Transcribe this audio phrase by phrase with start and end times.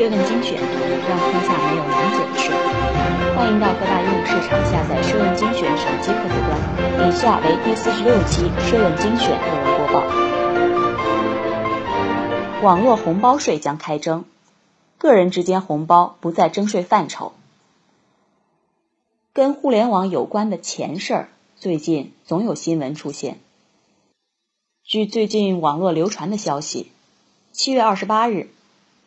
[0.00, 2.48] 税问精选，让天下没有难解的事。
[3.36, 6.56] 欢迎到各大应用市场下载“税问精选”手机客户端。
[7.06, 10.00] 以下为第四十六期《税问精选》内容播报。
[12.62, 14.24] 网络红包税将开征，
[14.96, 17.34] 个人之间红包不在征税范畴。
[19.34, 23.38] 跟互联网有关的钱事儿，最近总有新闻出现。
[24.82, 26.90] 据最近网络流传的消息，
[27.52, 28.48] 七月二十八日。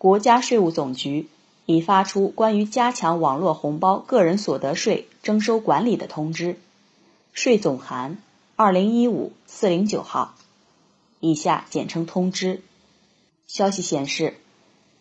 [0.04, 1.30] 国家税务总局
[1.66, 6.58] 已发出关于加强网络红包个人所得税征收管理的通知，
[7.32, 8.18] 税总函
[8.58, 10.36] 二零一五四零九号，
[11.22, 12.60] 以下简称通知。
[13.48, 14.34] 消息显示，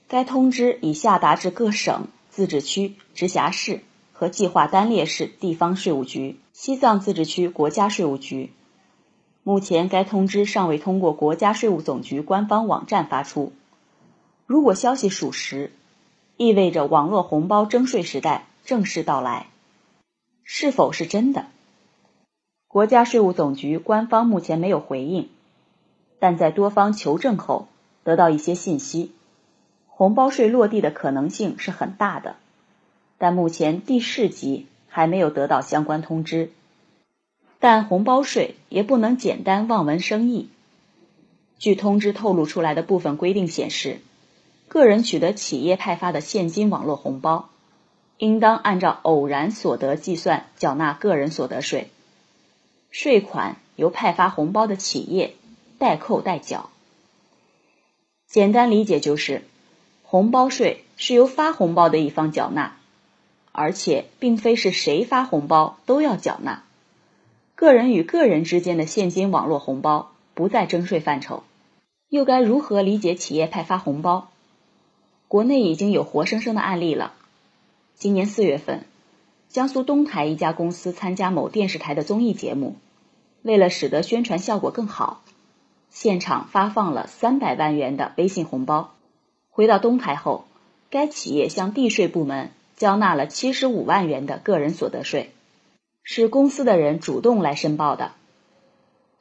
[0.07, 3.81] 该通知已下达至各省、自治区、直辖市
[4.13, 8.53] 和计划单列市地方税务局、西藏自治区国家税务局。
[9.43, 13.53] 目前，该通知尚未通过国家税务总局官方网站发出。
[14.53, 15.73] 如果消息属实，
[16.37, 19.47] 意味着网络红包征税时代正式到来。
[20.45, 21.47] 是否是真的？
[22.69, 25.31] 国家税务总局官方目前没有回应，
[26.19, 27.67] 但在多方求证后
[28.05, 29.13] 得到一些信息，
[29.87, 32.37] 红包税落地的可能性是很大的。
[33.17, 36.51] 但目前地市级还没有得到相关通知。
[37.59, 40.51] 但红包税也不能简单望文生义。
[41.59, 44.03] 据通知透露出来的部分规定显示。
[44.73, 47.51] 个人取得企业派发的现金网络红包，
[48.17, 51.91] 应当按照偶然所得计算缴纳个人所得税，
[52.91, 55.35] 税款由派发红包的企业
[55.77, 56.71] 代扣代缴。
[58.27, 59.43] 简单理解就是，
[60.05, 62.75] 红包税是由发红包的一方缴纳，
[63.53, 66.63] 而且并非是谁发红包都要缴纳。
[67.55, 71.43] 个人与个人之间的现金网络红包不在征税范畴，
[72.09, 74.29] 又该如何理解企业派发红包？
[75.33, 77.15] 国内已经有活生生的案例了。
[77.95, 78.85] 今年四月份，
[79.49, 82.77] 江苏东台一家公司参加某电视台的综艺节目，
[83.41, 85.23] 为了使得宣传效果更好，
[85.89, 88.93] 现场发放了三百万元的微信红包。
[89.49, 90.45] 回到东台后，
[90.91, 95.31] 该企业向地税部门交纳了七十五万元的个人所得税，
[96.03, 98.13] 是公司的人主动来申报的，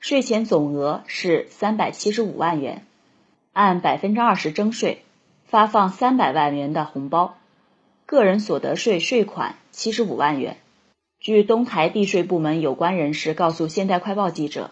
[0.01, 2.85] 税前总额是三百七十五万元，
[3.53, 5.05] 按百分之二十征税。
[5.51, 7.35] 发放三百万元的红包，
[8.05, 10.55] 个人所得税税款七十五万元。
[11.19, 14.71] 据东台地税部门有关人士告诉现代快报记者，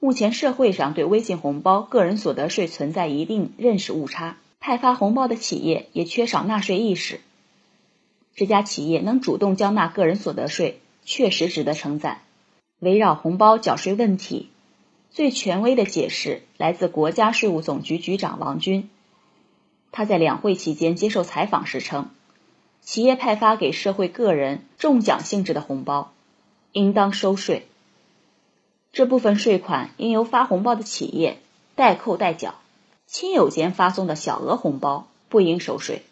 [0.00, 7.20] 目前社会上对微信红包个人所得税存在一定认识误差，派发红包的企业也缺少纳税意识。
[8.34, 12.22] 这家企业能主动交纳个人所得税，确实值得称赞。
[12.80, 14.48] 围绕红包缴税问题，
[15.10, 18.88] 最权威的解释来自国家税务总局局长王军。
[19.96, 22.10] 他在两会期间接受采访时称，
[22.82, 26.12] 企业派发给社会个人中奖性质的红包，
[26.72, 27.66] 应当收税。
[28.92, 31.38] 这部分税款应由发红包的企业
[31.76, 32.56] 代扣代缴，
[33.06, 36.02] 亲友间发送的小额红包不应收税。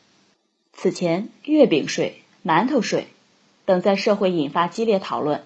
[0.72, 3.08] 此前，月饼税、馒头税
[3.66, 5.44] 等在社会引发激烈讨论。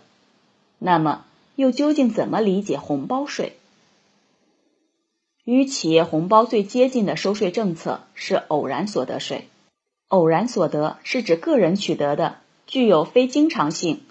[0.78, 1.24] 那么，
[1.56, 3.56] 又究竟怎么理解红包税？
[5.50, 9.48] 与企业红包最接近的收税政策是偶然所得税。
[10.08, 12.36] 偶然所得是指个人取得的
[12.66, 14.02] 具有非经常性、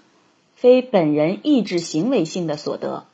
[0.56, 3.06] 非本人意志行为性的所得，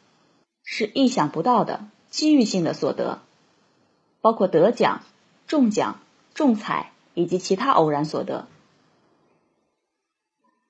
[0.64, 3.20] 是意想不到的机遇性的所得，
[4.22, 5.02] 包括得奖、
[5.46, 6.00] 中奖、
[6.32, 8.48] 中彩以及其他偶然所得。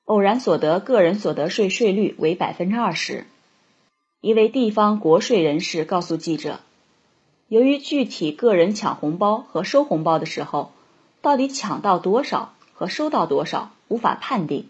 [0.07, 3.29] 偶然所得个人所得税税率为百分之二十。
[4.21, 6.59] 一位地方国税人士告诉记者。
[7.49, 10.73] 由于具体个人抢红包和收红包的时候，
[11.21, 14.69] 到底抢到多少和收到多少无法判定，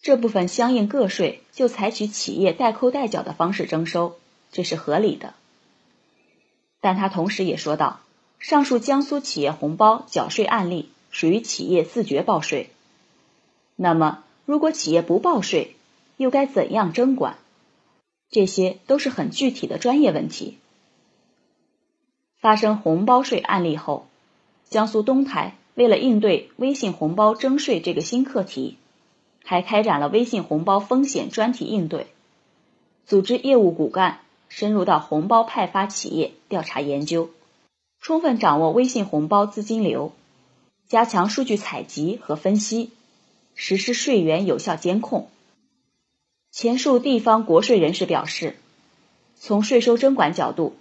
[0.00, 4.16] 这部分相应个税就采取企业代扣代缴的方式征收，
[4.50, 5.34] 这是合理的。
[6.80, 8.00] 但他同时也说到，
[8.38, 12.70] 上述江苏企业红包缴税案例属于企业自觉报税，
[13.76, 15.76] 那么如果企业不报税，
[16.16, 17.36] 又该怎样征管？
[18.30, 20.56] 这些都是很具体的专业问题。
[22.40, 24.06] 发生红包税案例后，
[24.70, 28.78] 江苏东台为了应对微信红包征税这个新课题，
[29.44, 32.06] 还开展了微信红包风险专题应对，
[33.04, 37.28] 组织业务骨干深入到红包派发企业调查研究，
[38.00, 40.12] 充分掌握微信红包资金流，
[40.88, 42.90] 加强数据采集和分析，
[43.54, 45.28] 实施税源有效监控。
[46.50, 48.56] 前述地方国税人士表示，
[49.38, 50.74] 从税收征管角度。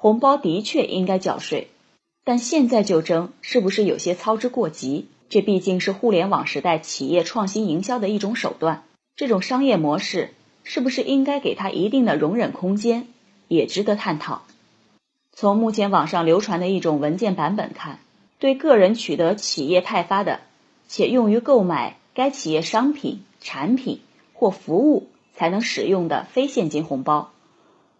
[0.00, 1.68] 红包的确应该缴税，
[2.24, 5.08] 但现在就争是不是有些操之过急？
[5.28, 8.84] 这毕竟是互联网时代企业创新营销的一种手段，
[9.16, 10.30] 这种商业模式
[10.62, 13.08] 是不是应该给它一定的容忍空间，
[13.48, 14.42] 也值得探讨。
[15.32, 17.98] 从目前网上流传的一种文件版本看，
[18.38, 20.40] 对个人取得企业派发的
[20.86, 24.00] 且用于购买该企业商品、产品
[24.32, 27.32] 或服务才能使用的非现金红包，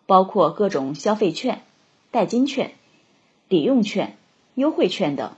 [0.07, 1.63] 包括各种消费券、
[2.11, 2.73] 代金券。
[3.51, 4.15] 抵用券、
[4.57, 5.33] 优惠券等，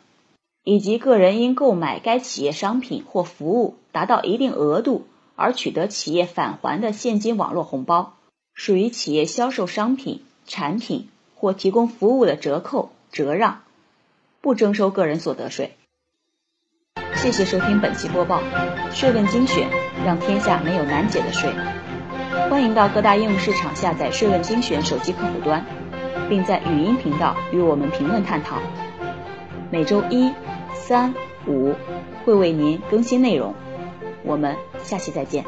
[0.64, 5.06] 以及个人因购买该企业商品或服务达到一定额度
[5.36, 8.14] 而取得企业返还的现金网络红包，
[8.52, 13.62] 属于企业销售商品、产品或提供服务的折扣、折让，
[14.40, 15.76] 不征收个人所得税。
[17.14, 18.42] 谢谢收听本期播报，
[18.90, 19.70] 税问精选，
[20.04, 21.52] 让天下没有难解的税。
[22.50, 25.64] 欢迎到各大应用市场下载税问精选手机客户端。
[26.30, 28.62] 并在语音频道与我们评论探讨。
[29.68, 30.32] 每周一、
[30.72, 31.12] 三、
[31.46, 31.74] 五
[32.24, 33.52] 会为您更新内容。
[34.22, 35.44] 我们下期再见。